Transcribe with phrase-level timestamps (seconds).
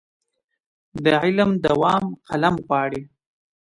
[1.03, 3.01] د علم دوام قلم غواړي.